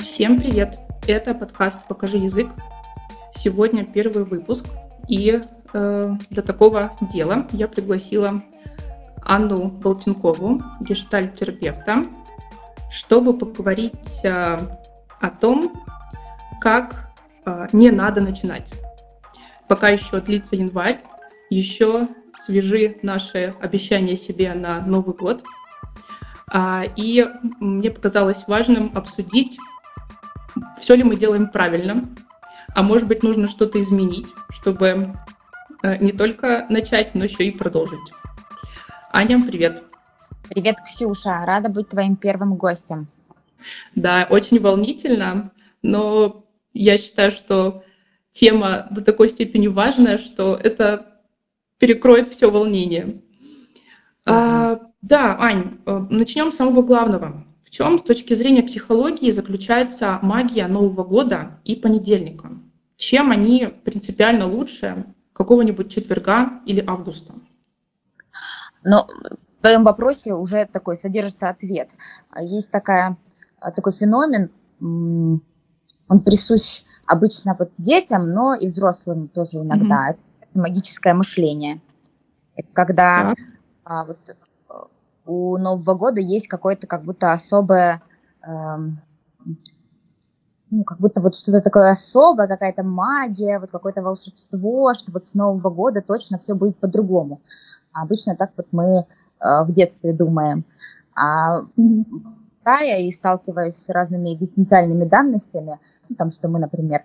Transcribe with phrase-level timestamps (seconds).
[0.00, 0.78] Всем привет!
[1.06, 2.50] Это подкаст «Покажи язык».
[3.34, 4.66] Сегодня первый выпуск,
[5.08, 5.40] и
[5.72, 8.42] э, для такого дела я пригласила
[9.22, 12.04] Анну Болтенкову, гештальт-терапевта,
[12.90, 14.58] чтобы поговорить э,
[15.20, 15.72] о том,
[16.60, 17.14] как
[17.46, 18.70] э, не надо начинать.
[19.68, 21.02] Пока еще длится январь,
[21.48, 22.08] еще
[22.38, 25.44] свежи наши обещания себе на Новый год.
[26.48, 27.26] А, и
[27.60, 29.58] мне показалось важным обсудить,
[30.78, 32.04] все ли мы делаем правильно,
[32.74, 35.14] а может быть нужно что-то изменить, чтобы
[35.82, 38.12] э, не только начать, но еще и продолжить.
[39.12, 39.82] Аня, привет.
[40.48, 41.44] Привет, Ксюша.
[41.44, 43.08] Рада быть твоим первым гостем.
[43.94, 45.50] Да, очень волнительно,
[45.82, 47.82] но я считаю, что
[48.30, 51.15] тема до такой степени важная, что это
[51.78, 53.04] перекроет все волнение.
[53.04, 53.22] Mm-hmm.
[54.26, 57.44] А, да, Ань, э, начнем с самого главного.
[57.64, 62.50] В чем с точки зрения психологии заключается магия Нового года и понедельника?
[62.96, 67.34] Чем они принципиально лучше какого-нибудь четверга или августа?
[68.82, 69.06] Но
[69.58, 71.90] в твоем вопросе уже такой содержится ответ.
[72.40, 73.16] Есть такая,
[73.60, 80.12] такой феномен, он присущ обычно вот детям, но и взрослым тоже иногда.
[80.12, 80.18] Mm-hmm.
[80.56, 81.80] Магическое мышление.
[82.54, 83.34] Это когда
[83.84, 84.72] а, вот э,
[85.26, 88.02] у Нового года есть какое-то как будто особое,
[88.42, 89.00] эм,
[90.70, 95.34] ну, как будто вот что-то такое особое, какая-то магия, вот какое-то волшебство, что вот с
[95.34, 97.40] Нового года точно все будет по-другому.
[97.92, 99.04] А обычно так вот мы э,
[99.64, 100.64] в детстве думаем.
[101.14, 101.62] А
[102.66, 107.04] читая и сталкиваясь с разными экзистенциальными данностями, ну, там, что мы, например,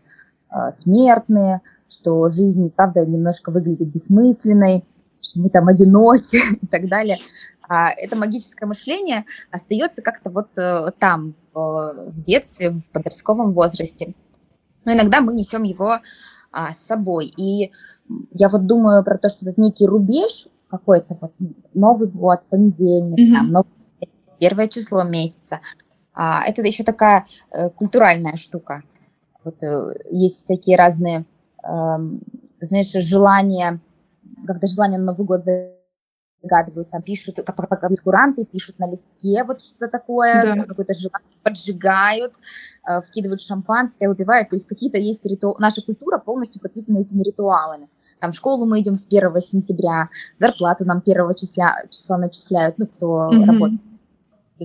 [0.50, 1.62] э, смертные,
[1.92, 4.86] что жизнь, правда, немножко выглядит бессмысленной,
[5.20, 7.18] что мы там одиноки и так далее.
[7.68, 14.14] А это магическое мышление остается как-то вот э, там, в, в детстве, в подростковом возрасте.
[14.84, 15.98] Но иногда мы несем его
[16.52, 17.32] а, с собой.
[17.38, 17.72] И
[18.32, 21.34] я вот думаю про то, что это некий рубеж какой-то, вот
[21.74, 23.38] Новый год, понедельник, mm-hmm.
[23.38, 23.70] там, Новый
[24.40, 25.62] первое число месяца.
[26.14, 28.84] А, это еще такая э, культуральная штука.
[29.44, 31.26] Вот э, есть всякие разные,
[31.64, 33.80] знаешь, желания,
[34.46, 35.44] когда желания на Новый год
[36.44, 37.56] загадывают, там пишут, как,
[38.04, 40.66] куранты, пишут на листке вот что-то такое, да.
[40.66, 42.34] какое-то желание, поджигают,
[42.88, 44.50] э, вкидывают шампанское, выпивают.
[44.50, 45.58] То есть какие-то есть ритуалы.
[45.60, 47.88] Наша культура полностью подпитана этими ритуалами.
[48.20, 52.88] Там в школу мы идем с 1 сентября, зарплату нам 1 числа, числа начисляют, ну,
[52.88, 53.46] кто mm-hmm.
[53.46, 53.82] работает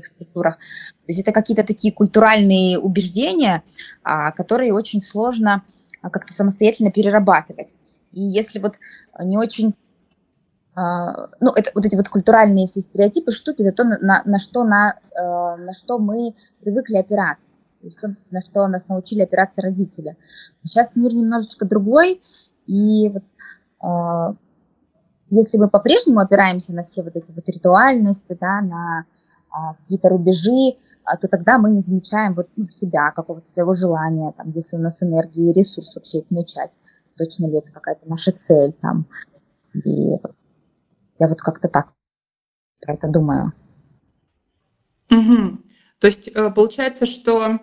[0.04, 0.56] структурах.
[0.56, 3.62] То есть это какие-то такие культуральные убеждения,
[4.02, 5.62] а, которые очень сложно
[6.10, 7.74] как-то самостоятельно перерабатывать.
[8.12, 8.74] И если вот
[9.24, 9.74] не очень
[10.74, 14.64] а, ну, это вот эти вот культуральные все стереотипы, штуки, это то, на, на, что,
[14.64, 20.16] на, на что мы привыкли опираться, то есть то, на что нас научили опираться родители.
[20.64, 22.20] Сейчас мир немножечко другой,
[22.66, 24.36] и вот
[25.28, 29.04] если мы по-прежнему опираемся на все вот эти вот ритуальности, да, на
[29.50, 30.76] а, какие-то рубежи, а,
[31.14, 35.02] то тогда мы не замечаем вот ну, себя, какого-то своего желания, там, если у нас
[35.02, 36.78] энергии и ресурс вообще это начать,
[37.16, 39.06] точно ли это какая-то наша цель там.
[39.72, 40.10] И
[41.18, 41.92] я вот как-то так
[42.80, 43.52] про это думаю.
[45.10, 45.58] Угу.
[46.00, 47.58] То есть э, получается, что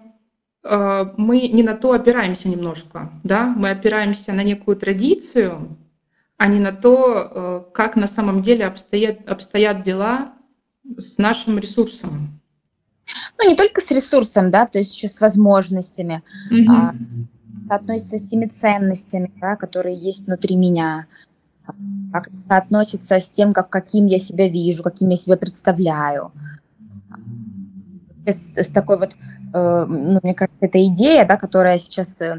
[0.63, 5.77] э, мы не на то опираемся немножко, да, мы опираемся на некую традицию,
[6.37, 10.33] а не на то, э, как на самом деле обстоят, обстоят дела
[10.97, 12.41] с нашим ресурсом.
[13.37, 16.23] Ну, не только с ресурсом, да, то есть еще с возможностями.
[16.49, 16.71] Угу.
[16.71, 16.93] А,
[17.69, 21.07] относится с теми ценностями, да, которые есть внутри меня.
[22.11, 26.31] Как это относится с тем, как, каким я себя вижу, каким я себя представляю.
[28.25, 29.13] С, с такой вот,
[29.53, 32.37] э, ну, мне кажется, эта идея, да, которая сейчас э,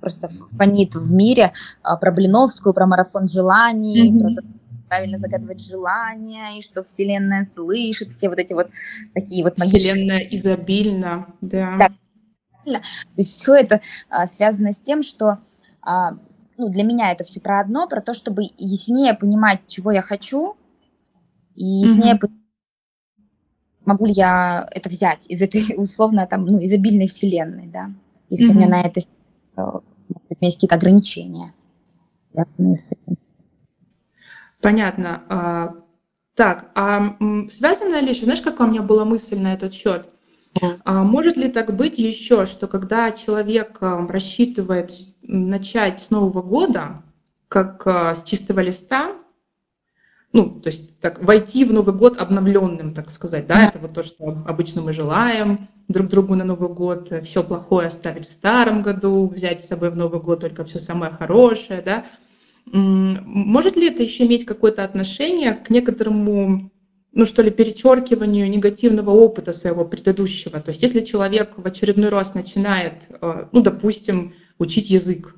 [0.00, 1.52] просто фонит в мире,
[1.82, 4.34] э, про Блиновскую, про марафон желаний, mm-hmm.
[4.34, 4.42] про
[4.88, 8.68] правильно загадывать желания, и что Вселенная слышит, все вот эти вот
[9.14, 9.92] такие вот магические...
[9.92, 11.76] Вселенная изобильна, да.
[11.78, 11.88] да.
[12.64, 12.80] То
[13.16, 15.38] есть все это а, связано с тем, что
[15.82, 16.18] а,
[16.58, 20.56] ну, для меня это все про одно, про то, чтобы яснее понимать, чего я хочу,
[21.54, 22.18] и яснее mm-hmm.
[22.18, 22.40] понимать,
[23.84, 27.90] могу ли я это взять из этой условно там, ну, изобильной вселенной, да,
[28.30, 28.50] если mm-hmm.
[28.50, 29.00] у меня на это
[30.40, 31.54] есть какие-то ограничения,
[32.22, 33.16] связанные с этим.
[34.66, 35.22] Понятно.
[35.28, 35.74] А,
[36.34, 37.16] так, а
[37.52, 40.08] связано ли еще, знаешь, какая у меня была мысль на этот счет?
[40.84, 44.90] А может ли так быть еще, что когда человек а, рассчитывает
[45.22, 47.04] начать с Нового года,
[47.46, 49.12] как а, с чистого листа,
[50.32, 54.02] ну, то есть так, войти в Новый год обновленным, так сказать, да, это вот то,
[54.02, 59.28] что обычно мы желаем друг другу на Новый год, все плохое оставить в старом году,
[59.28, 62.06] взять с собой в Новый год только все самое хорошее, да.
[62.66, 66.70] Может ли это еще иметь какое-то отношение к некоторому,
[67.12, 70.60] ну что ли, перечеркиванию негативного опыта своего предыдущего?
[70.60, 75.36] То есть если человек в очередной раз начинает, э, ну, допустим, учить язык,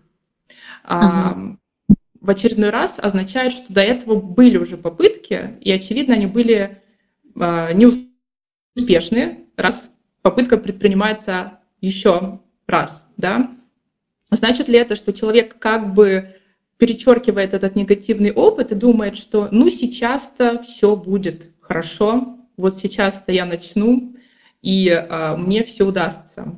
[0.88, 1.58] uh-huh
[2.20, 6.82] в очередной раз означает, что до этого были уже попытки, и, очевидно, они были
[7.34, 9.92] э, неуспешны, раз
[10.22, 13.50] попытка предпринимается еще раз, да.
[14.30, 16.34] Значит ли это, что человек как бы
[16.78, 23.44] перечеркивает этот негативный опыт и думает, что ну сейчас-то все будет хорошо, вот сейчас-то я
[23.44, 24.16] начну,
[24.62, 26.54] и э, мне все удастся.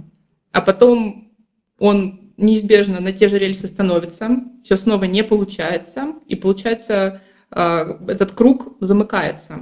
[0.53, 1.33] А потом
[1.79, 4.31] он неизбежно на те же рельсы становится,
[4.65, 7.21] все снова не получается, и получается
[7.51, 9.59] а, этот круг замыкается.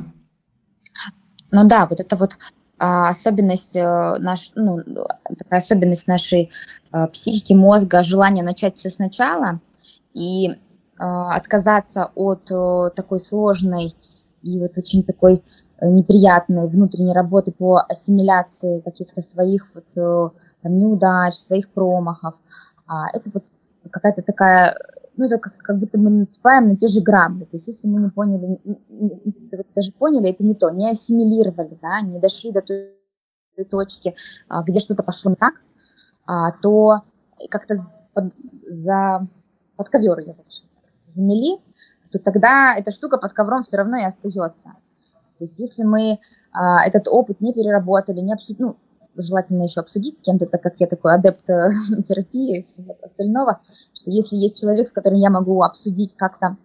[1.51, 2.39] Ну да, вот это вот
[2.79, 4.79] а, особенность э, наш, ну,
[5.39, 6.51] такая особенность нашей
[6.91, 9.61] а, психики, мозга, желание начать все сначала
[10.19, 10.51] и
[11.01, 13.95] отказаться от э, такой сложной
[14.43, 15.45] и вот очень такой
[15.81, 22.35] э, неприятной внутренней работы по ассимиляции каких-то своих вот, там, неудач, своих промахов,
[22.89, 23.45] а, это вот
[23.91, 24.77] какая-то такая,
[25.17, 27.45] ну, это как, как будто мы наступаем на те же грабли.
[27.45, 30.91] То есть, если мы не поняли, не, не, вот даже поняли, это не то, не
[30.91, 32.95] ассимилировали, да, не дошли до той,
[33.57, 34.15] той точки,
[34.49, 35.55] а, где что-то пошло не так,
[36.27, 37.03] а, то
[37.51, 37.77] как-то
[38.69, 39.29] за,
[39.79, 40.67] под ковер ее, в общем,
[41.07, 41.59] замели,
[42.11, 44.71] то тогда эта штука под ковром все равно и остается.
[45.39, 46.19] То есть, если мы
[46.53, 48.77] а, этот опыт не переработали, не обсудили, ну,
[49.17, 51.71] желательно еще обсудить с кем-то, так как я такой адепт э,
[52.05, 53.61] терапии и всего остального,
[53.95, 56.57] что если есть человек, с которым я могу обсудить как-то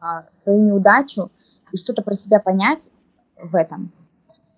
[0.00, 1.30] а, свою неудачу
[1.72, 2.90] и что-то про себя понять
[3.40, 3.92] в этом,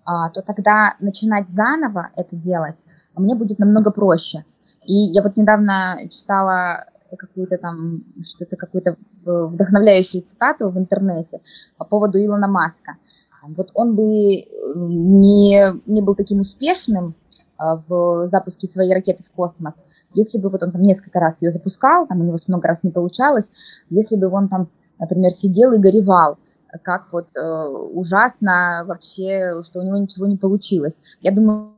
[0.05, 2.85] а, то тогда начинать заново это делать
[3.19, 4.45] мне будет намного проще.
[4.85, 6.85] И я вот недавно читала
[7.17, 11.41] какую-то там, что-то, какую-то вдохновляющую цитату в интернете
[11.77, 12.97] по поводу Илона Маска–
[13.47, 14.45] вот он бы э,
[14.75, 17.15] не, не был таким успешным
[17.57, 21.51] а, в запуске своей ракеты в космос, если бы вот он там несколько раз ее
[21.51, 23.51] запускал, там у него очень много раз не получалось,
[23.89, 26.37] если бы он там, например, сидел и горевал,
[26.83, 30.99] как вот э, ужасно вообще, что у него ничего не получилось.
[31.21, 31.73] Я думаю,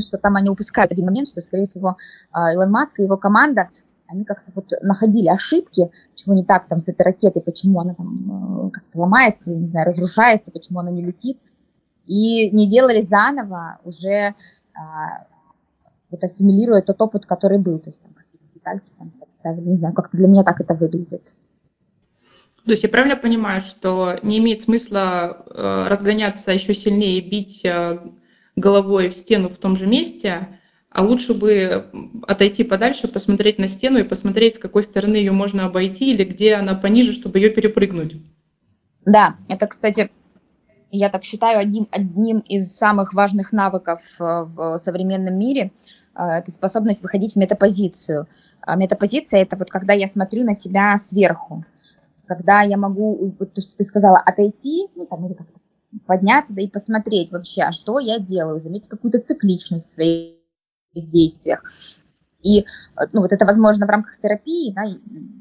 [0.00, 1.96] что там они упускают один момент, что, скорее всего,
[2.34, 3.68] э, Илон Маск и его команда
[4.12, 8.66] они как-то вот находили ошибки, чего не так там с этой ракетой, почему она там
[8.66, 11.38] э, как-то ломается, не знаю, разрушается, почему она не летит,
[12.06, 14.34] и не делали заново уже
[14.74, 15.26] а,
[16.10, 18.14] вот ассимилируя тот опыт, который был, то есть там
[18.54, 21.34] детальки, там, не знаю, как-то для меня так это выглядит.
[22.64, 27.64] То есть я правильно понимаю, что не имеет смысла э, разгоняться еще сильнее и бить
[27.64, 27.98] э,
[28.54, 30.60] головой в стену в том же месте,
[30.92, 31.86] а лучше бы
[32.26, 36.54] отойти подальше, посмотреть на стену и посмотреть, с какой стороны ее можно обойти или где
[36.54, 38.16] она пониже, чтобы ее перепрыгнуть.
[39.04, 40.10] Да, это, кстати,
[40.90, 45.72] я так считаю, одним, одним из самых важных навыков э, в современном мире
[46.14, 48.28] э,– это способность выходить в метапозицию.
[48.60, 51.64] А метапозиция– это вот когда я смотрю на себя сверху,
[52.26, 55.58] когда я могу, вот то, что ты сказала, отойти, ну, там, или как-то
[56.06, 60.41] подняться, да и посмотреть вообще, а что я делаю, заметить какую-то цикличность своей
[60.94, 61.62] действиях.
[62.42, 62.64] И э,
[63.12, 64.98] ну, вот это возможно в рамках терапии, да, и,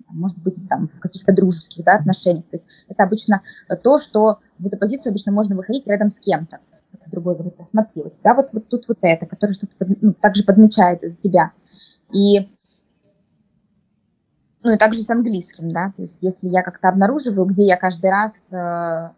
[0.09, 2.45] может быть, там, в каких-то дружеских да, отношениях.
[2.45, 3.41] То есть это обычно
[3.83, 6.59] то, что в эту позицию обычно можно выходить рядом с кем-то.
[7.07, 11.03] Другой говорит, смотри, у тебя вот, вот тут вот это, который что-то ну, также подмечает
[11.03, 11.51] из тебя.
[12.13, 12.49] И
[14.63, 18.11] ну и также с английским, да, то есть если я как-то обнаруживаю, где я каждый
[18.11, 19.09] раз э,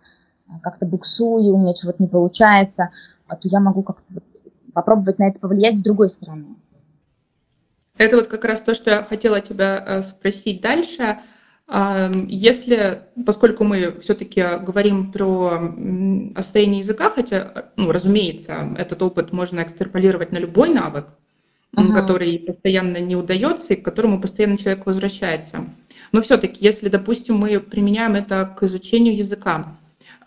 [0.62, 2.92] как-то буксую, у меня чего-то не получается,
[3.28, 4.22] то я могу как-то
[4.74, 6.56] попробовать на это повлиять с другой стороны.
[7.98, 11.20] Это вот как раз то, что я хотела тебя э, спросить дальше.
[12.28, 15.74] Если, поскольку мы все-таки говорим про
[16.36, 21.08] освоение языка, хотя, ну, разумеется, этот опыт можно экстраполировать на любой навык,
[21.74, 21.94] uh-huh.
[21.94, 25.64] который постоянно не удается и к которому постоянно человек возвращается.
[26.12, 29.78] Но все-таки, если, допустим, мы применяем это к изучению языка,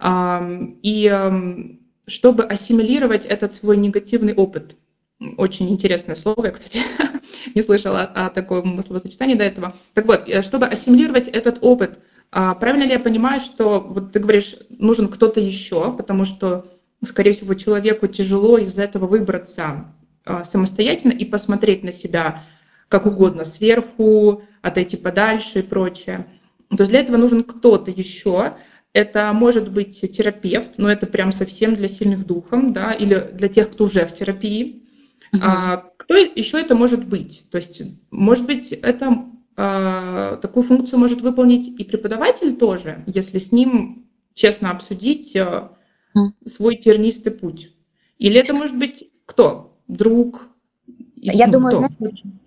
[0.02, 1.76] и
[2.06, 4.76] чтобы ассимилировать этот свой негативный опыт.
[5.36, 6.80] Очень интересное слово, я, кстати,
[7.54, 9.74] не слышала о, таком словосочетании до этого.
[9.94, 14.18] Так вот, э, чтобы ассимилировать этот опыт, а, правильно ли я понимаю, что вот ты
[14.18, 16.66] говоришь, нужен кто-то еще, потому что,
[17.04, 19.86] скорее всего, человеку тяжело из этого выбраться
[20.24, 22.44] а, самостоятельно и посмотреть на себя
[22.88, 26.26] как угодно, сверху, отойти подальше и прочее.
[26.70, 28.54] То есть для этого нужен кто-то еще,
[28.96, 33.70] это может быть терапевт, но это прям совсем для сильных духом, да, или для тех,
[33.70, 34.84] кто уже в терапии.
[35.34, 35.42] Угу.
[35.42, 37.44] А, кто еще это может быть?
[37.50, 43.52] То есть, может быть, это а, такую функцию может выполнить и преподаватель тоже, если с
[43.52, 45.72] ним честно обсудить а,
[46.46, 47.72] свой тернистый путь.
[48.16, 49.78] Или это может быть кто?
[49.88, 50.48] Друг?
[51.16, 52.45] Я ну, думаю, знаешь, Э,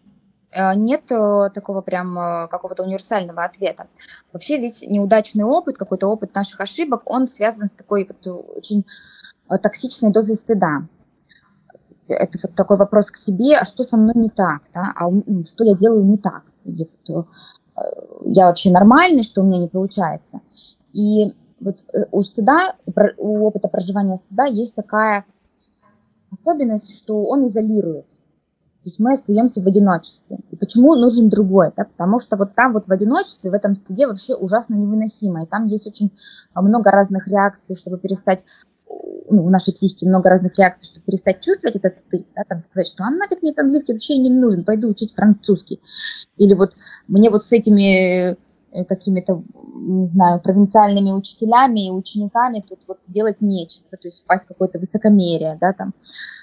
[0.75, 3.87] нет э, такого прям э, какого-то универсального ответа.
[4.33, 8.25] Вообще весь неудачный опыт, какой-то опыт наших ошибок, он связан с такой вот
[8.55, 8.85] очень
[9.47, 10.87] токсичной дозой стыда.
[12.07, 14.91] Это вот такой вопрос к себе, а что со мной не так, да?
[14.95, 17.27] а ну, что я делаю не так, или вот,
[18.25, 20.41] я вообще нормальный, что у меня не получается.
[20.91, 22.75] И вот у стыда,
[23.17, 25.25] у опыта проживания стыда есть такая
[26.31, 28.18] особенность, что он изолирует.
[28.83, 30.37] То есть мы остаемся в одиночестве.
[30.51, 31.73] И почему нужен другой?
[31.75, 31.83] Да?
[31.83, 35.43] Потому что вот там вот в одиночестве, в этом стыде вообще ужасно невыносимо.
[35.43, 36.11] И там есть очень
[36.55, 38.45] много разных реакций, чтобы перестать
[39.29, 42.87] ну, в нашей психике много разных реакций, чтобы перестать чувствовать этот стыд, да, там сказать,
[42.87, 45.79] что а нафиг мне этот английский вообще не нужен, пойду учить французский.
[46.37, 46.71] Или вот
[47.07, 49.43] мне вот с этими э, какими-то,
[49.75, 54.79] не знаю, провинциальными учителями и учениками тут вот делать нечего, то есть впасть в какое-то
[54.79, 56.38] высокомерие, да, там, а,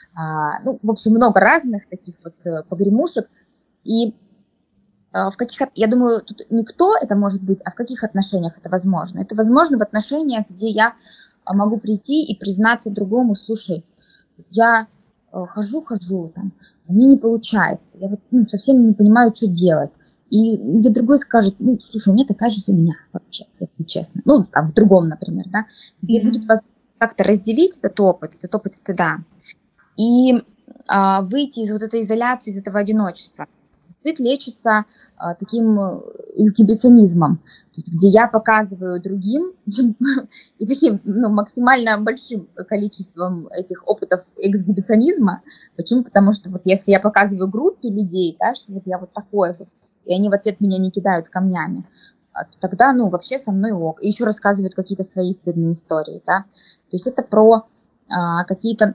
[0.65, 3.29] ну, в общем, много разных таких вот э, погремушек.
[3.85, 4.15] И
[5.13, 8.59] а, в каких, я думаю, тут не кто это может быть, а в каких отношениях
[8.59, 9.21] это возможно.
[9.21, 10.95] Это возможно в отношениях, где я
[11.45, 13.85] а, могу прийти и признаться другому, слушай,
[14.51, 14.89] я
[15.33, 16.53] э, хожу, хожу, там,
[16.89, 19.97] мне не получается, я вот ну, совсем не понимаю, что делать.
[20.29, 24.23] И где другой скажет, ну, слушай, у меня такая же фигня вообще, если честно.
[24.25, 25.67] Ну, там, в другом, например, да,
[26.03, 26.25] где mm-hmm.
[26.25, 29.19] будет возможность как-то разделить этот опыт, этот опыт стыда,
[29.97, 30.43] и
[30.89, 33.47] а, выйти из вот этой изоляции, из этого одиночества.
[33.89, 34.85] Стыд лечится
[35.17, 36.01] а, таким э,
[36.37, 39.53] эксгибиционизмом, то есть где я показываю другим
[40.59, 45.43] и таким ну, максимально большим количеством этих опытов эксгибиционизма.
[45.77, 46.05] Почему?
[46.05, 49.69] Потому что вот если я показываю группе людей, да, что вот я вот такой вот,
[50.05, 51.85] и они в ответ меня не кидают камнями,
[52.33, 54.03] а, тогда, ну, вообще со мной ок.
[54.03, 56.45] И еще рассказывают какие-то свои стыдные истории, да.
[56.91, 57.67] То есть это про
[58.15, 58.95] а, какие-то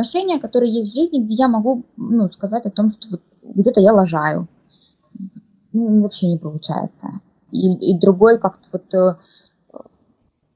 [0.00, 3.80] отношения, которые есть в жизни, где я могу ну, сказать о том, что вот где-то
[3.80, 4.48] я лажаю.
[5.72, 7.08] Ну, вообще не получается.
[7.50, 9.16] И, и другой как-то вот э,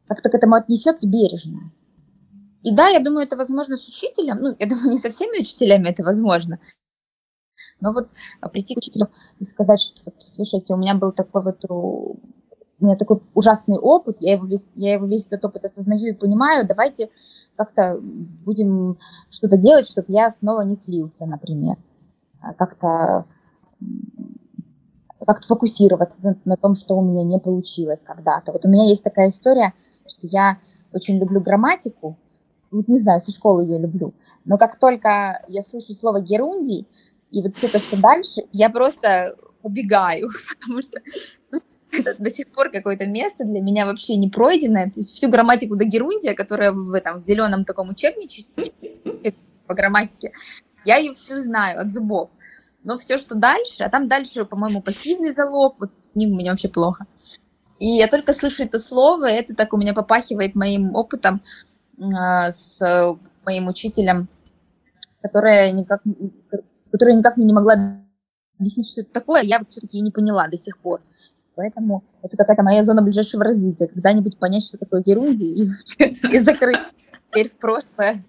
[0.07, 1.73] как-то к этому отнесется бережно.
[2.63, 4.37] И да, я думаю, это возможно с учителем.
[4.41, 6.59] Ну, я думаю, не со всеми учителями это возможно.
[7.81, 8.09] Но вот
[8.53, 9.09] прийти к учителю
[9.39, 12.19] и сказать, что вот, слушайте, у меня был такой вот у
[12.85, 16.67] меня такой ужасный опыт, я его весь, я его весь этот опыт осознаю и понимаю,
[16.67, 17.11] давайте
[17.57, 18.99] как-то будем
[19.31, 21.77] что-то делать, чтобы я снова не слился, например.
[22.41, 23.27] А как-то
[25.27, 28.53] как-то фокусироваться на, на том, что у меня не получилось когда-то.
[28.53, 29.73] Вот у меня есть такая история,
[30.07, 30.59] что я
[30.93, 32.19] очень люблю грамматику,
[32.71, 36.89] вот не знаю, со школы ее люблю, но как только я слышу слово герундий,
[37.31, 40.29] и вот все то, что дальше, я просто убегаю,
[40.61, 41.01] потому что
[42.19, 44.87] до сих пор какое-то место для меня вообще не пройденное.
[44.87, 48.65] То есть всю грамматику до Герундия, которая в этом в зеленом таком учебничестве
[49.67, 50.33] по грамматике,
[50.85, 52.31] я ее всю знаю от зубов.
[52.83, 56.51] Но все, что дальше, а там дальше, по-моему, пассивный залог, вот с ним у меня
[56.51, 57.07] вообще плохо.
[57.79, 61.43] И я только слышу это слово, и это так у меня попахивает моим опытом
[61.99, 64.29] э, с моим учителем,
[65.23, 66.03] которая никак,
[66.91, 68.01] которая никак мне не могла
[68.59, 71.01] объяснить, что это такое, я вот все-таки не поняла до сих пор.
[71.57, 73.89] Поэтому это какая-то моя зона ближайшего развития.
[73.89, 75.71] Когда-нибудь понять, что такое Герунди, и,
[76.33, 76.79] и закрыть
[77.33, 78.25] дверь в прошлое.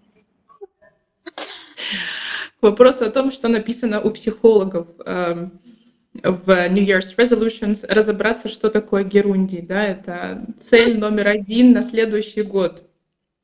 [2.61, 5.49] Вопрос о том, что написано у психологов э,
[6.23, 9.61] в New Year's Resolutions, разобраться, что такое Герунди.
[9.61, 9.83] Да?
[9.83, 12.83] Это цель номер один на следующий год.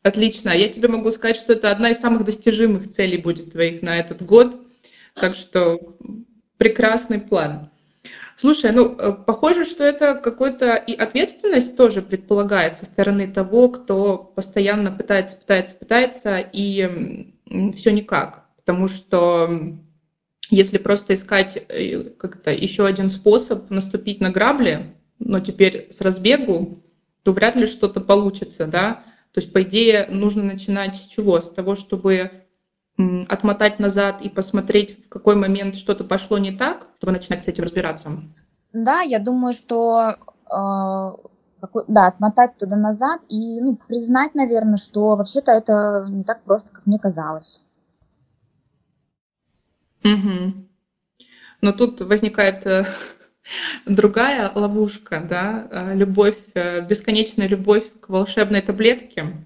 [0.04, 0.50] Отлично.
[0.50, 4.24] Я тебе могу сказать, что это одна из самых достижимых целей будет твоих на этот
[4.24, 4.60] год.
[5.14, 5.98] Так что
[6.58, 7.71] прекрасный план.
[8.42, 14.18] Слушай, ну, э, похоже, что это какой-то и ответственность тоже предполагает со стороны того, кто
[14.18, 17.36] постоянно пытается, пытается, пытается, и
[17.76, 18.48] все никак.
[18.56, 19.48] Потому что
[20.50, 26.82] если просто искать э, как-то еще один способ наступить на грабли, но теперь с разбегу,
[27.22, 29.04] то вряд ли что-то получится, да.
[29.34, 31.42] То есть, по идее, нужно начинать с чего?
[31.42, 32.41] С того, чтобы
[33.30, 37.64] отмотать назад и посмотреть, в какой момент что-то пошло не так, чтобы начинать с этим
[37.64, 38.10] разбираться?
[38.74, 41.32] Да, я думаю, что э,
[41.88, 46.86] да, отмотать туда назад и ну, признать, наверное, что вообще-то это не так просто, как
[46.86, 47.64] мне казалось.
[50.04, 50.54] Угу.
[51.62, 52.86] Но тут возникает э,
[53.86, 59.46] другая ловушка, да, а, любовь, э, бесконечная любовь к волшебной таблетке,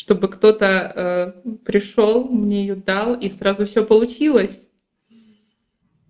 [0.00, 4.66] чтобы кто-то э, пришел, мне ее дал, и сразу все получилось.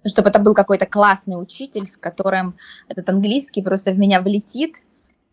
[0.06, 2.54] Чтобы это был какой-то классный учитель, с которым
[2.88, 4.76] этот английский просто в меня влетит,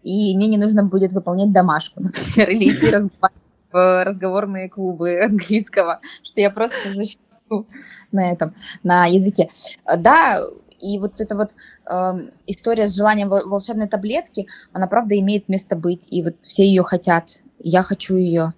[0.02, 2.92] и мне не нужно будет выполнять домашку, например, или идти
[3.72, 7.68] в разговорные клубы английского, что я просто защиту
[8.12, 9.50] на этом, на языке.
[9.86, 10.40] Да,
[10.80, 11.50] и вот эта вот
[11.86, 16.82] э, история с желанием волшебной таблетки, она правда имеет место быть, и вот все ее
[16.82, 17.40] хотят.
[17.60, 18.54] Я хочу ее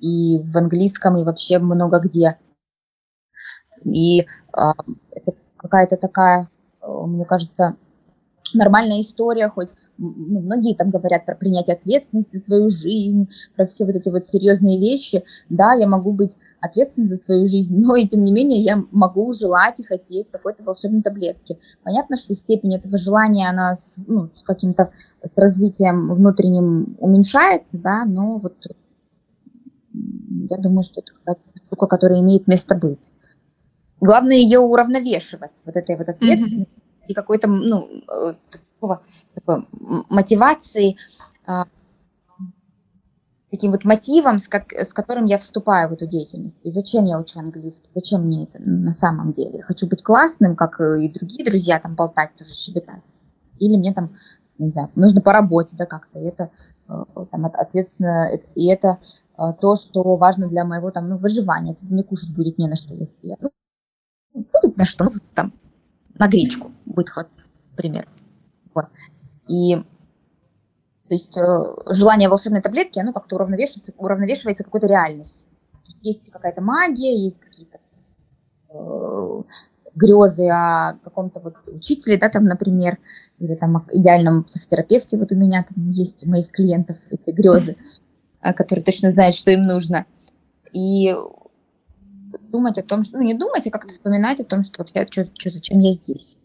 [0.00, 2.38] и в английском, и вообще много где.
[3.84, 4.24] И э,
[5.10, 6.48] это какая-то такая,
[6.80, 7.76] э, мне кажется,
[8.54, 13.84] нормальная история, хоть ну, многие там говорят про принятие ответственности за свою жизнь, про все
[13.84, 15.22] вот эти вот серьезные вещи.
[15.48, 19.32] Да, я могу быть ответственной за свою жизнь, но и тем не менее я могу
[19.32, 21.58] желать и хотеть какой-то волшебной таблетки.
[21.82, 24.90] Понятно, что степень этого желания, она с, ну, с каким-то
[25.22, 28.54] с развитием внутренним уменьшается, да, но вот
[29.92, 33.14] я думаю, что это какая-то штука, которая имеет место быть.
[34.00, 36.81] Главное ее уравновешивать, вот этой вот ответственностью mm-hmm.
[37.12, 38.34] И какой-то, ну, э,
[39.34, 39.68] такой
[40.08, 40.96] мотивации,
[41.46, 41.66] а,
[43.50, 46.56] таким вот мотивом, с, как, с которым я вступаю в эту деятельность.
[46.62, 47.90] И зачем я учу английский?
[47.94, 49.58] Зачем мне это на самом деле?
[49.58, 53.02] Я хочу быть классным, как и другие друзья, там болтать, тоже щебетать.
[53.58, 54.16] Или мне там,
[54.58, 56.18] не знаю, нужно по работе, да, как-то.
[56.18, 56.50] И это
[56.88, 58.98] э, там, ответственно, и это
[59.36, 61.74] э, то, что важно для моего там, ну, выживания.
[61.74, 63.36] Типа, мне кушать будет не на что, если я...
[63.38, 63.50] Ну,
[64.34, 65.52] будет на что, ну, там,
[66.18, 67.32] на гречку будет хватать,
[67.70, 68.06] например.
[68.74, 68.86] Вот.
[69.48, 69.76] И
[71.12, 71.42] то есть э,
[71.90, 75.42] желание волшебной таблетки, оно как-то уравновешивается, уравновешивается какой-то реальностью.
[76.00, 77.78] Есть какая-то магия, есть какие-то
[78.70, 79.42] э,
[79.94, 82.98] грезы о каком-то вот учителе, да, там, например,
[83.38, 87.76] или там идеальном психотерапевте, вот у меня там есть у моих клиентов эти грезы,
[88.40, 90.06] которые точно знают, что им нужно.
[90.72, 91.14] И
[92.40, 95.28] думать о том, что, ну, не думать, а как-то вспоминать о том, что вообще, что,
[95.38, 96.38] что, зачем я здесь.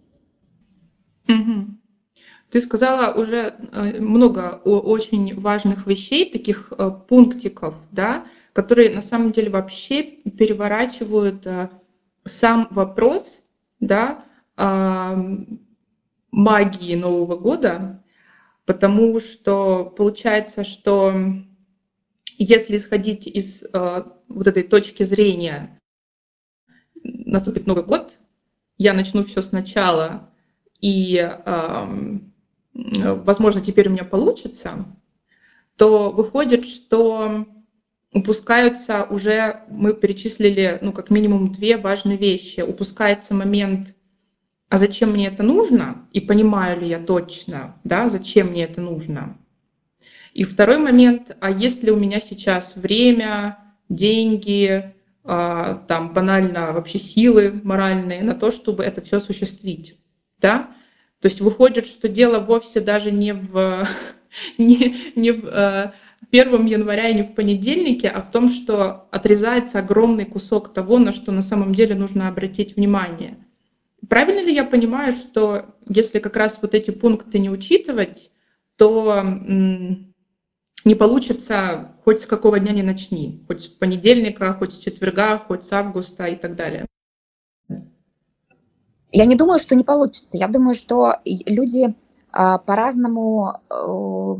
[1.27, 1.77] Угу.
[2.49, 9.31] Ты сказала уже э, много очень важных вещей, таких э, пунктиков, да, которые на самом
[9.31, 11.69] деле вообще переворачивают э,
[12.25, 13.39] сам вопрос,
[13.79, 14.23] да,
[16.31, 18.03] магии Нового года,
[18.65, 21.13] потому что получается, что
[22.43, 25.79] если исходить из вот этой точки зрения,
[27.03, 28.17] наступит Новый год,
[28.77, 30.29] я начну все сначала,
[30.79, 31.29] и
[32.73, 34.85] возможно, теперь у меня получится,
[35.77, 37.45] то выходит, что
[38.13, 42.61] упускаются уже, мы перечислили, ну, как минимум две важные вещи.
[42.61, 43.95] Упускается момент,
[44.69, 49.37] а зачем мне это нужно, и понимаю ли я точно, да, зачем мне это нужно.
[50.33, 53.57] И второй момент, а есть ли у меня сейчас время,
[53.89, 59.99] деньги, а, там банально вообще силы моральные на то, чтобы это все осуществить,
[60.39, 60.71] да?
[61.19, 63.85] То есть выходит, что дело вовсе даже не в,
[64.57, 65.93] не, не в
[66.31, 70.97] 1 э, января и не в понедельнике, а в том, что отрезается огромный кусок того,
[70.97, 73.37] на что на самом деле нужно обратить внимание.
[74.07, 78.31] Правильно ли я понимаю, что если как раз вот эти пункты не учитывать,
[78.77, 79.25] то
[80.87, 85.63] не получится хоть с какого дня не начни, хоть с понедельника, хоть с четверга, хоть
[85.63, 86.85] с августа и так далее?
[89.11, 90.37] Я не думаю, что не получится.
[90.37, 91.95] Я думаю, что люди
[92.31, 94.35] а, по-разному э,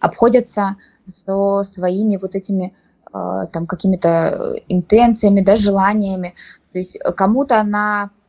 [0.00, 0.76] обходятся
[1.06, 2.74] со своими вот этими
[3.12, 6.34] э, там какими-то интенциями, да, желаниями.
[6.72, 8.21] То есть кому-то на э,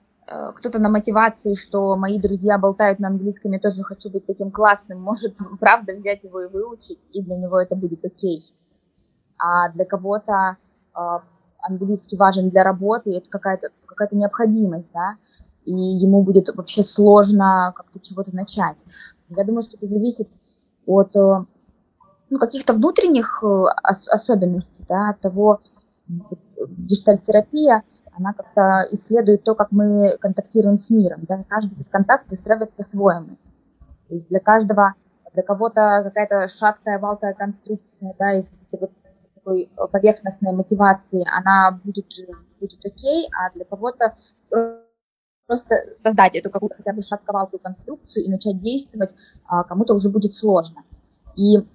[0.55, 5.01] кто-то на мотивации, что мои друзья болтают на английском, я тоже хочу быть таким классным,
[5.03, 8.43] может, правда, взять его и выучить, и для него это будет окей.
[9.37, 10.57] А для кого-то
[10.95, 10.99] э,
[11.59, 15.17] английский важен для работы, это какая-то какая необходимость, да,
[15.65, 18.85] и ему будет вообще сложно как-то чего-то начать.
[19.29, 20.29] Я думаю, что это зависит
[20.85, 21.45] от э,
[22.29, 25.61] ну, каких-то внутренних э, особенностей, да, от того,
[26.57, 27.83] гештальтерапия,
[28.17, 33.37] она как-то исследует то, как мы контактируем с миром, да, каждый этот контакт выстраивает по-своему.
[34.07, 34.93] То есть для каждого,
[35.33, 38.91] для кого-то какая-то шаткая, валкая конструкция, да, из вот
[39.35, 42.07] такой поверхностной мотивации, она будет,
[42.59, 44.13] будет окей, а для кого-то
[45.47, 50.33] просто создать эту какую-то хотя бы шатковалку конструкцию и начать действовать а, кому-то уже будет
[50.35, 50.83] сложно.
[51.35, 51.65] И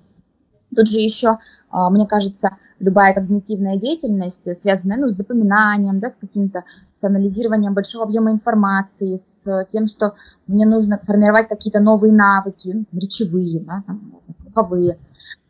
[0.74, 1.38] Тут же еще,
[1.70, 7.74] а, мне кажется, любая когнитивная деятельность, связанная ну, с запоминанием, да, с каким-то, с анализированием
[7.74, 10.14] большого объема информации, с тем, что
[10.46, 14.98] мне нужно формировать какие-то новые навыки, ну, речевые, да, там, языковые,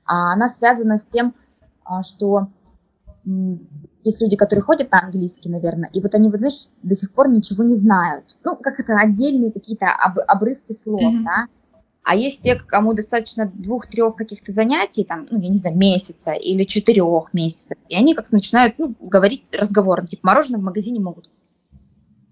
[0.04, 1.34] а она связана с тем,
[1.84, 2.48] а, что
[4.04, 7.28] есть люди, которые ходят на английский, наверное, и вот они, вот, знаешь, до сих пор
[7.28, 8.24] ничего не знают.
[8.44, 11.24] Ну, как это отдельные какие-то об, обрывки слов, mm-hmm.
[11.24, 11.46] да.
[12.08, 16.64] А есть те, кому достаточно двух-трех каких-то занятий, там, ну, я не знаю, месяца или
[16.64, 21.28] четырех месяцев, и они как начинают, ну, говорить разговором, типа, мороженое в магазине могут.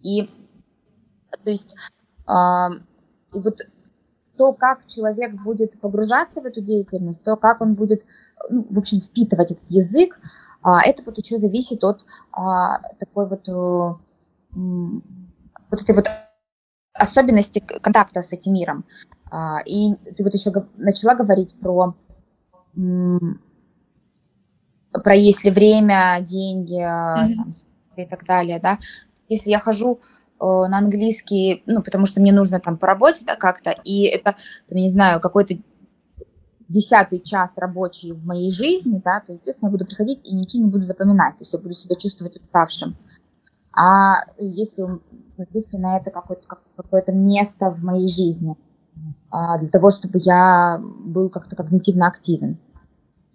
[0.03, 0.31] И,
[1.45, 1.77] то есть,
[2.27, 2.33] э,
[3.35, 3.59] и вот
[4.39, 8.03] то, как человек будет погружаться в эту деятельность, то, как он будет,
[8.49, 10.19] ну, в общем, впитывать этот язык,
[10.63, 13.53] а, это вот еще зависит от а, такой вот, э,
[14.53, 16.07] вот этой вот
[16.95, 18.87] особенности контакта с этим миром.
[19.31, 21.95] А, и ты вот еще начала говорить про
[25.03, 27.67] про если время, деньги mm-hmm.
[27.97, 28.79] и так далее, да.
[29.29, 30.01] Если я хожу
[30.41, 34.37] э, на английский, ну, потому что мне нужно там по работе, да, как-то, и это,
[34.69, 35.55] там, не знаю, какой-то
[36.69, 40.71] десятый час рабочий в моей жизни, да, то, естественно, я буду приходить и ничего не
[40.71, 42.97] буду запоминать, то есть я буду себя чувствовать уставшим.
[43.73, 44.85] А если,
[45.53, 48.57] если на это какое-то, какое-то место в моей жизни,
[49.59, 52.59] для того, чтобы я был как-то когнитивно активен.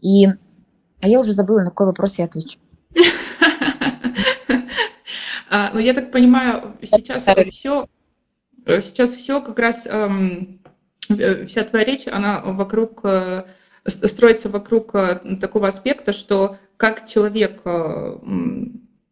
[0.01, 2.59] И а я уже забыла, на какой вопрос я отвечу.
[5.53, 7.85] А, ну, я так понимаю, сейчас все,
[8.65, 10.61] сейчас все как раз эм,
[11.17, 13.45] Э, вся твоя речь, она вокруг, э,
[13.85, 17.61] строится вокруг э, такого аспекта, что как человек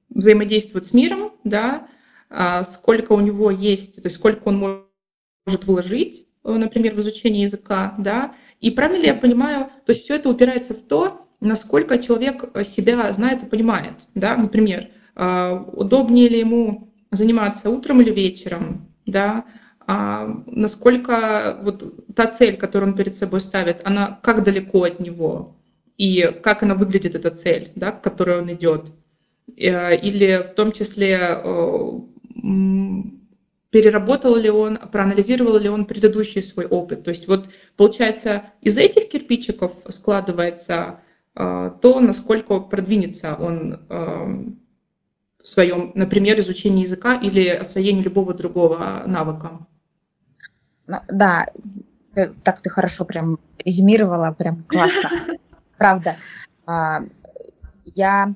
[0.10, 1.88] взаимодействует с миром, да,
[2.30, 6.25] а сколько у него есть, то есть сколько он может вложить,
[6.57, 10.73] например, в изучение языка, да, и правильно ли я понимаю, то есть все это упирается
[10.73, 18.01] в то, насколько человек себя знает и понимает, да, например, удобнее ли ему заниматься утром
[18.01, 19.45] или вечером, да,
[19.88, 25.55] а насколько вот та цель, которую он перед собой ставит, она как далеко от него,
[25.97, 28.93] и как она выглядит, эта цель, да, к которой он идет.
[29.57, 31.91] Э, или в том числе э,
[33.69, 37.03] переработал ли он, проанализировал ли он предыдущий свой опыт.
[37.03, 41.01] То есть вот получается из этих кирпичиков складывается
[41.36, 43.86] э, то, насколько продвинется он
[45.41, 49.65] в своем, например, изучении языка или освоении любого другого навыка.
[51.08, 51.47] Да,
[52.15, 55.10] э, так ты хорошо прям резюмировала, прям классно.
[55.77, 56.17] Правда.
[56.65, 57.01] А,
[57.95, 58.27] я,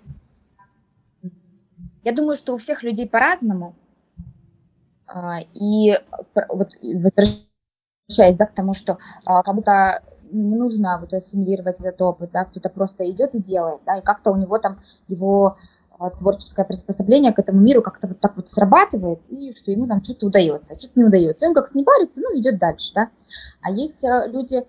[2.03, 3.75] я думаю, что у всех людей по-разному.
[5.07, 5.93] А, и
[6.49, 12.45] вот возвращаясь да, к тому, что а, кому-то не нужно вот ассимилировать этот опыт, да,
[12.45, 15.57] кто-то просто идет и делает, да, и как-то у него там его
[15.99, 20.03] а, творческое приспособление к этому миру как-то вот так вот срабатывает, и что ему там
[20.03, 21.45] что-то удается, а что-то не удается.
[21.45, 23.09] И он как-то не парится, ну, идет дальше, да.
[23.61, 24.65] А есть люди,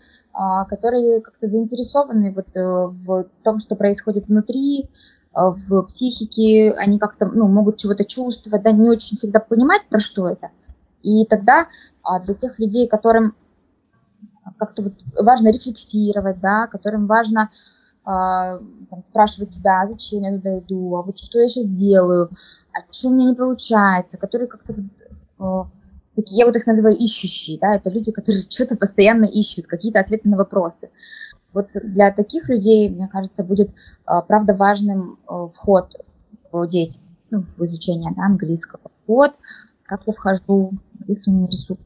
[0.69, 4.91] которые как-то заинтересованы вот э, в том, что происходит внутри,
[5.35, 10.29] в психике, они как-то, ну, могут чего-то чувствовать, да, не очень всегда понимать, про что
[10.29, 10.51] это.
[11.03, 11.67] И тогда
[12.03, 13.35] а, для тех людей, которым
[14.59, 17.51] как-то вот важно рефлексировать, да, которым важно
[18.05, 18.59] а,
[18.91, 22.31] там, спрашивать себя, а зачем я туда иду, а вот что я сейчас делаю,
[22.73, 24.75] а что у меня не получается, которые как-то
[25.39, 25.69] вот,
[26.15, 30.29] такие, я вот их называю ищущие, да, это люди, которые что-то постоянно ищут, какие-то ответы
[30.29, 30.91] на вопросы.
[31.55, 33.71] Вот для таких людей, мне кажется, будет,
[34.05, 35.95] а, правда, важным вход
[36.53, 36.99] в дети,
[37.31, 38.91] ну, в изучение да, английского.
[39.07, 39.35] Вот,
[39.85, 40.73] как я вхожу,
[41.07, 41.81] если у меня ресурс,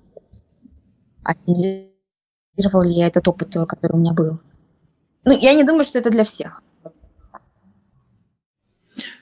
[1.22, 4.40] ассимилировал ли я этот опыт, который у меня был.
[5.24, 6.62] Ну, я не думаю, что это для всех.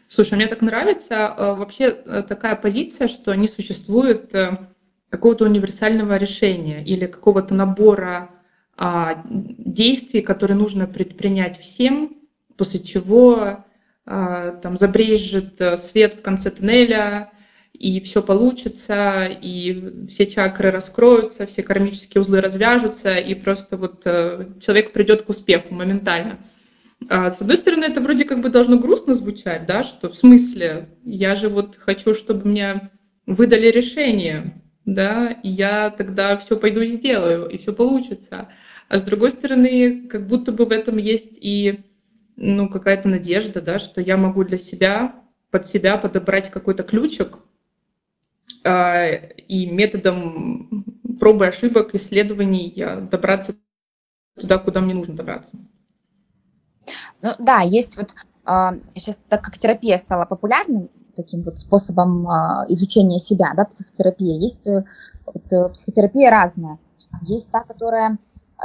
[0.08, 4.56] Слушай, мне так нравится э, вообще э, такая позиция, что не существует э,
[5.10, 8.30] какого-то универсального решения или какого-то набора
[8.78, 12.16] действий, которые нужно предпринять всем,
[12.56, 13.64] после чего
[14.04, 17.32] а, там забрежет свет в конце туннеля,
[17.78, 24.48] и все получится, и все чакры раскроются, все кармические узлы развяжутся, и просто вот э,
[24.60, 26.38] человек придет к успеху моментально.
[27.08, 30.88] А с одной стороны, это вроде как бы должно грустно звучать, да, что в смысле,
[31.04, 32.90] я же вот хочу, чтобы мне
[33.26, 38.48] выдали решение, да, и я тогда все пойду и сделаю, и все получится.
[38.88, 41.84] А с другой стороны, как будто бы в этом есть и
[42.36, 45.14] ну, какая-то надежда, да, что я могу для себя,
[45.50, 47.38] под себя подобрать какой-то ключик,
[48.64, 50.84] а, и методом
[51.18, 52.74] проб и ошибок, исследований
[53.10, 53.54] добраться
[54.38, 55.56] туда, куда мне нужно добраться.
[57.22, 62.66] Ну да, есть вот а, сейчас, так как терапия стала популярным таким вот способом а,
[62.68, 64.84] изучения себя, да, психотерапия, есть э,
[65.24, 66.78] вот, э, психотерапия разная.
[67.22, 68.18] Есть та, которая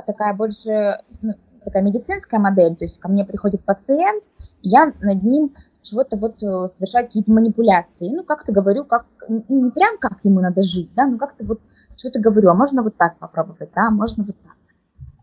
[0.06, 4.23] такая больше, ну, такая медицинская модель, то есть ко мне приходит пациент,
[4.62, 8.13] я над ним чего-то вот э, совершаю какие-то манипуляции.
[8.13, 11.60] Ну, как-то говорю, как, не прям как ему надо жить, да, но как-то вот
[11.97, 14.54] что-то говорю, а можно вот так попробовать, да, можно вот так.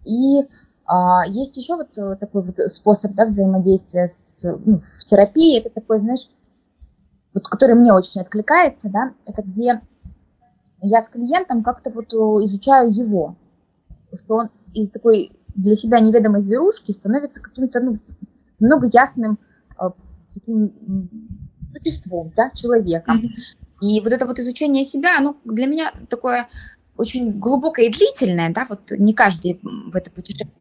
[0.04, 0.48] И
[0.84, 5.60] а, есть еще вот э, такой вот способ да, взаимодействия с, ну, в терапии.
[5.60, 6.28] Это такой, знаешь,
[7.34, 9.80] вот, который мне очень откликается, да, это где
[10.80, 13.36] я с клиентом как-то вот э, изучаю его,
[14.14, 17.98] что он из такой для себя неведомой зверушки становится каким-то, ну,
[18.58, 19.38] много ясным
[19.80, 19.90] э,
[20.34, 21.10] таким
[21.72, 23.24] существом, да, человеком.
[23.24, 23.88] Mm-hmm.
[23.88, 26.48] И вот это вот изучение себя, оно для меня такое
[26.96, 30.52] очень глубокое и длительное, да, вот не каждый в это путешествие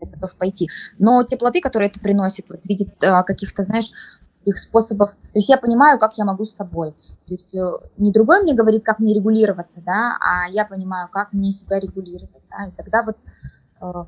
[0.00, 0.68] готов пойти.
[0.98, 3.90] Но теплоты, которые это приносит, вот видит а, каких-то, знаешь,
[4.44, 5.10] их способов.
[5.10, 6.92] То есть я понимаю, как я могу с собой.
[7.26, 7.62] То есть э,
[7.96, 12.42] не другой мне говорит, как мне регулироваться, да, а я понимаю, как мне себя регулировать,
[12.50, 13.16] да, и тогда вот
[13.80, 14.04] э,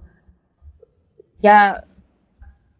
[1.41, 1.85] я,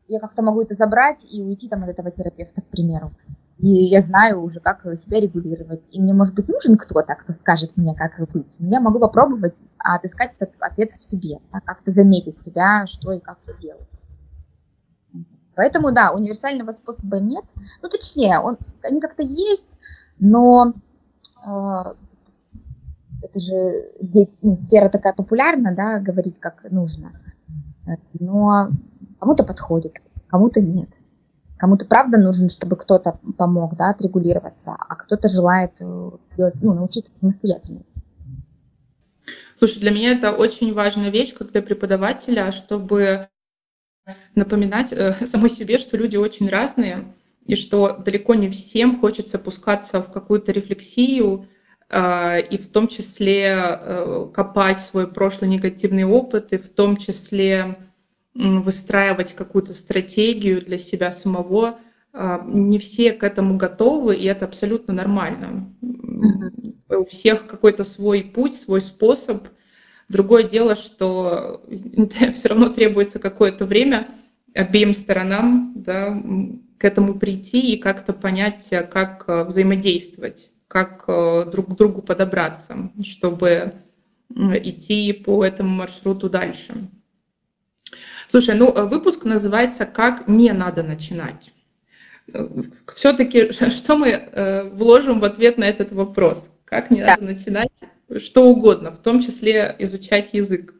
[0.09, 3.13] я как-то могу это забрать и уйти там от этого терапевта, к примеру.
[3.59, 5.89] И я знаю уже, как себя регулировать.
[5.91, 8.59] И мне, может быть, нужен кто-то, кто скажет мне, как быть.
[8.61, 13.21] Но я могу попробовать отыскать этот ответ в себе, да, как-то заметить себя, что и
[13.21, 13.87] как я делаю.
[15.57, 17.45] Поэтому, да, универсального способа нет.
[17.83, 19.79] Ну, точнее, он, они как-то есть,
[20.19, 20.75] но
[21.45, 21.95] э,
[23.23, 27.21] это же дети, ну, сфера такая популярна, да, говорить как нужно.
[28.21, 28.69] Но
[29.19, 29.95] кому-то подходит,
[30.29, 30.91] кому-то нет.
[31.57, 37.15] Кому-то правда нужен, чтобы кто-то помог, да, отрегулироваться, а кто-то желает э, делать, ну, научиться
[37.19, 37.81] самостоятельно.
[39.59, 43.31] Слушай, для меня это очень важная вещь, как для преподавателя, чтобы
[44.35, 47.15] напоминать э, самой себе, что люди очень разные,
[47.47, 51.49] и что далеко не всем хочется пускаться в какую-то рефлексию,
[51.89, 57.77] э, и в том числе э, копать свой прошлый негативный опыт, и в том числе
[58.35, 61.79] выстраивать какую-то стратегию для себя самого.
[62.13, 65.73] Э, не все к этому готовы, и это абсолютно нормально.
[66.89, 69.49] У всех какой-то свой путь, свой способ.
[70.09, 71.63] Другое дело, что
[72.35, 74.09] все равно требуется какое-то время
[74.55, 76.17] обеим сторонам да,
[76.79, 82.91] к этому прийти и как-то понять, как э, взаимодействовать, как э, друг к другу подобраться,
[83.03, 83.75] чтобы
[84.35, 86.75] идти по этому маршруту дальше.
[88.29, 91.53] Слушай, ну э, выпуск называется «Как не надо начинать».
[92.95, 96.51] Все-таки что мы вложим в ответ на этот вопрос?
[96.65, 97.09] Как не да.
[97.09, 97.71] надо начинать
[98.19, 100.75] что угодно, в том числе изучать язык.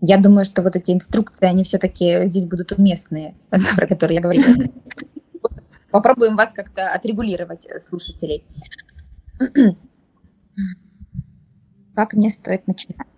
[0.00, 3.34] Я думаю, что вот эти инструкции, они все-таки здесь будут уместные,
[3.76, 4.56] про которые я говорила.
[5.90, 8.46] Попробуем вас как-то отрегулировать, э, слушателей.
[11.94, 13.08] Как не стоит начинать?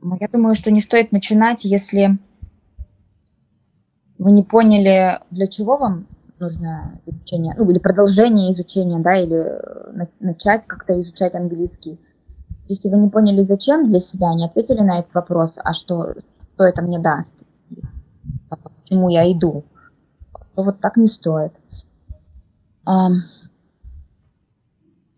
[0.00, 2.18] Ну, я думаю, что не стоит начинать, если
[4.18, 6.06] вы не поняли, для чего вам
[6.38, 12.00] нужно изучение, ну, или продолжение изучения, да, или э, начать как-то изучать английский.
[12.68, 16.14] Если вы не поняли, зачем для себя, не ответили на этот вопрос, а что,
[16.54, 17.36] что это мне даст,
[18.48, 19.64] почему я иду,
[20.54, 21.52] то вот так не стоит.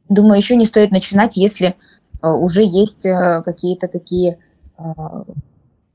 [0.08, 1.76] Думаю, еще не стоит начинать, если
[2.22, 4.38] э, уже есть э, какие-то такие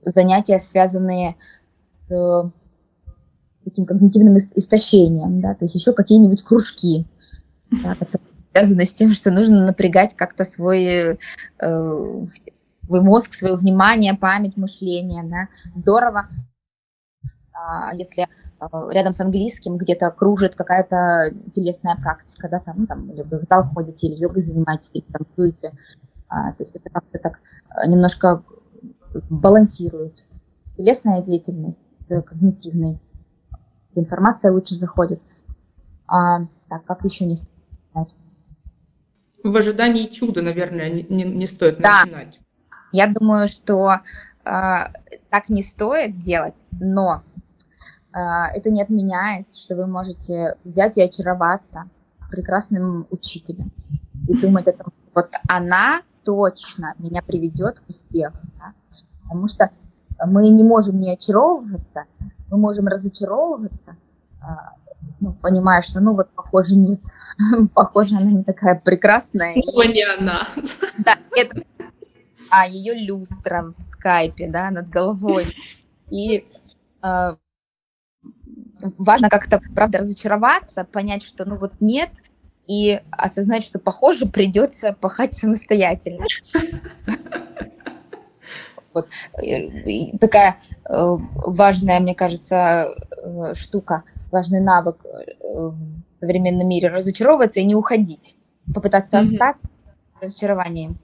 [0.05, 1.37] занятия, связанные
[2.09, 2.51] с
[3.63, 7.07] таким когнитивным истощением, да, то есть еще какие-нибудь кружки,
[7.71, 7.95] да,
[8.51, 11.17] связаны с тем, что нужно напрягать как-то свой, э,
[11.59, 16.27] свой мозг, свое внимание, память, мышление, да, здорово,
[17.53, 23.39] а, если э, рядом с английским где-то кружит какая-то телесная практика, да, там, там, вы
[23.39, 25.71] в зал ходите, или йогой занимаетесь, или танцуете,
[26.27, 28.43] а, то есть это как-то так э, немножко
[29.29, 30.25] балансирует.
[30.77, 32.99] Телесная деятельность когнитивной
[33.95, 35.21] информация лучше заходит.
[36.07, 38.09] А, так, как еще не стоит
[39.43, 42.03] В ожидании чуда, наверное, не, не, стоит да.
[42.03, 42.39] начинать.
[42.91, 43.99] Я думаю, что э,
[45.29, 47.23] так не стоит делать, но
[48.13, 48.19] э,
[48.55, 51.85] это не отменяет, что вы можете взять и очароваться
[52.29, 53.71] прекрасным учителем
[54.27, 58.73] и думать о том, вот она точно меня приведет к успеху, да?
[59.21, 59.71] потому что
[60.25, 62.05] мы не можем не очаровываться,
[62.53, 63.97] мы можем разочаровываться,
[64.39, 64.75] а,
[65.19, 67.01] ну, понимая, что, ну, вот, похоже, нет.
[67.73, 69.53] похоже, она не такая прекрасная.
[69.53, 70.47] Снова не она.
[70.99, 71.63] Да, это...
[72.51, 75.47] А ее люстра в скайпе, да, над головой.
[76.11, 76.45] И
[77.01, 77.35] э,
[78.99, 82.11] важно как-то, правда, разочароваться, понять, что ну вот нет,
[82.67, 86.25] и осознать, что, похоже, придется пахать самостоятельно.
[88.93, 89.07] Вот.
[89.41, 92.89] И такая э, важная, мне кажется,
[93.23, 98.37] э, штука, важный навык э, в современном мире разочаровываться и не уходить,
[98.73, 99.33] попытаться mm-hmm.
[99.33, 99.65] остаться
[100.21, 100.97] разочарованием.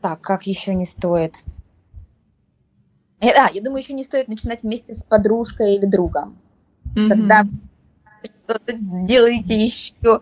[0.00, 1.34] Так, как еще не стоит?
[3.20, 6.38] А, я думаю, еще не стоит начинать вместе с подружкой или другом.
[6.94, 7.08] Mm-hmm.
[7.08, 7.44] Когда
[8.22, 10.20] что-то делаете еще,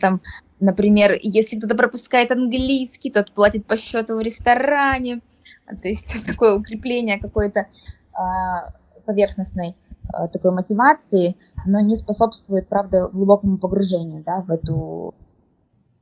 [0.00, 0.20] там,
[0.60, 5.20] например, если кто-то пропускает английский, тот платит по счету в ресторане,
[5.66, 7.66] то есть такое укрепление какой-то
[8.12, 8.72] а,
[9.04, 9.76] поверхностной
[10.12, 15.14] а, такой мотивации, но не способствует, правда, глубокому погружению, да, в эту,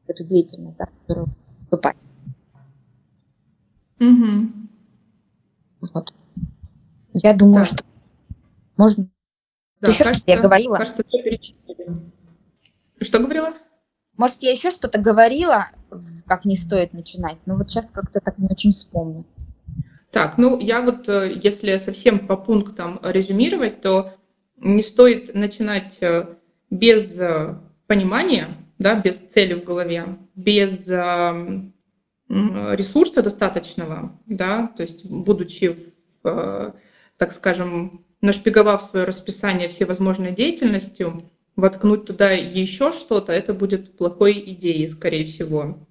[0.06, 1.96] в эту деятельность, да, в которую вступать.
[4.00, 4.52] Угу.
[5.92, 6.14] Вот.
[7.14, 7.64] Я думаю, да.
[7.64, 7.84] что
[8.76, 9.08] можно
[9.80, 10.76] да, еще что-то я говорила.
[10.76, 11.86] Кажется, все перечислили.
[13.00, 13.52] Что говорила?
[14.16, 15.66] Может, я еще что-то говорила,
[16.26, 19.26] как не стоит начинать, но вот сейчас как-то так не очень вспомню.
[20.14, 24.12] Так, ну я вот, э, если совсем по пунктам резюмировать, то
[24.58, 26.36] не стоит начинать э,
[26.70, 27.56] без э,
[27.88, 30.88] понимания, да, без цели в голове, без
[32.28, 35.76] ресурса достаточного, да, то есть будучи,
[36.22, 36.74] в,
[37.18, 44.88] так скажем, нашпиговав свое расписание всевозможной деятельностью, воткнуть туда еще что-то, это будет плохой идеей,
[44.88, 45.86] скорее всего.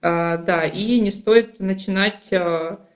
[0.00, 2.86] А, да, и не стоит начинать а,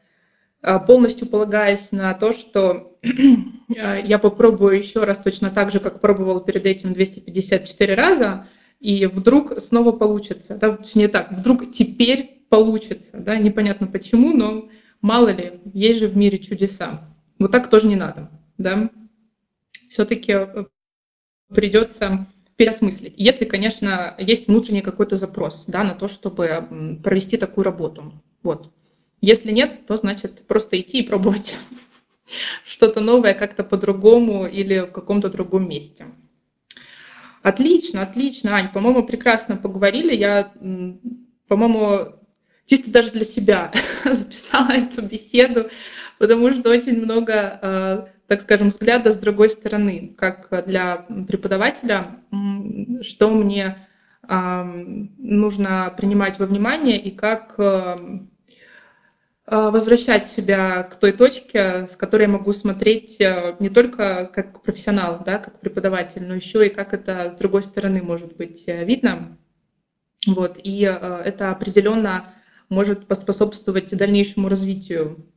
[0.61, 2.99] а, полностью полагаясь на то, что
[3.69, 8.47] я попробую еще раз точно так же, как пробовал перед этим 254 раза,
[8.79, 14.69] и вдруг снова получится, да, точнее так, вдруг теперь получится, да, непонятно почему, но
[15.01, 17.09] мало ли, есть же в мире чудеса.
[17.39, 18.31] Вот так тоже не надо
[18.63, 18.91] да,
[19.89, 20.65] все-таки э,
[21.55, 23.15] придется переосмыслить.
[23.17, 28.13] Если, конечно, есть внутренний какой-то запрос да, на то, чтобы провести такую работу.
[28.43, 28.73] Вот.
[29.21, 31.57] Если нет, то значит просто идти и пробовать
[32.65, 36.07] что-то новое как-то по-другому или в каком-то другом месте.
[37.43, 40.15] Отлично, отлично, Ань, по-моему, прекрасно поговорили.
[40.15, 40.53] Я,
[41.49, 42.15] по-моему,
[42.67, 43.73] чисто даже для себя
[44.05, 45.69] записала эту беседу,
[46.19, 52.17] потому что очень много э, так скажем, взгляда с другой стороны, как для преподавателя,
[53.03, 53.87] что мне
[54.27, 57.57] нужно принимать во внимание и как
[59.45, 64.63] а, возвращать себя к той точке, с которой я могу смотреть э, не только как
[64.63, 68.83] профессионал, да, как преподаватель, но еще и как это с другой стороны может быть э,
[68.87, 69.37] видно.
[70.27, 72.33] Вот, и э, это определенно
[72.71, 75.32] может поспособствовать дальнейшему развитию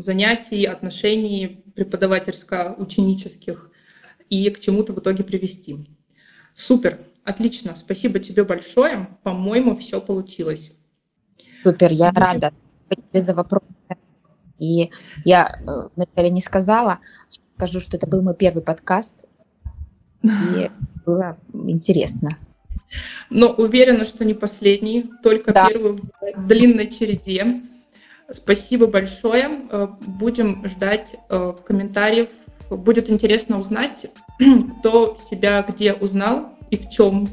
[0.00, 3.70] занятий, отношений преподавательско-ученических
[4.28, 5.88] и к чему-то в итоге привести.
[6.54, 9.08] Супер, отлично, спасибо тебе большое.
[9.22, 10.72] По-моему, все получилось.
[11.64, 12.22] Супер, я Будем...
[12.22, 12.52] рада
[12.88, 13.66] тебе за вопросы.
[14.58, 14.90] И
[15.24, 16.98] я э, вначале не сказала,
[17.56, 19.24] скажу, что это был мой первый подкаст,
[20.22, 20.70] и
[21.06, 22.36] было интересно.
[23.30, 25.68] Но уверена, что не последний, только да.
[25.68, 27.62] первый в длинной череде.
[28.32, 29.66] Спасибо большое.
[29.70, 32.30] Э, будем ждать э, комментариев.
[32.70, 34.06] Будет интересно узнать,
[34.80, 37.28] кто себя где узнал и в чем.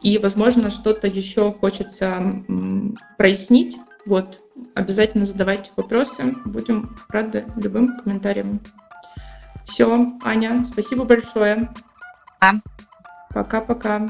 [0.00, 2.22] И, возможно, что-то еще хочется
[3.16, 3.76] прояснить.
[4.06, 4.40] Вот,
[4.74, 6.32] обязательно задавайте вопросы.
[6.44, 8.60] Будем рады любым комментариям.
[9.66, 11.68] Все, Аня, спасибо большое.
[13.34, 14.08] Пока-пока.